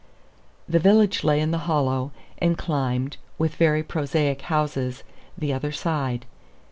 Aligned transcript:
The 0.67 0.79
village 0.79 1.23
lay 1.23 1.39
in 1.39 1.51
the 1.51 1.59
hollow, 1.69 2.11
and 2.39 2.57
climbed, 2.57 3.17
with 3.37 3.53
very 3.57 3.83
prosaic 3.83 4.41
houses, 4.41 5.03
the 5.37 5.53
other 5.53 5.71
side. 5.71 6.25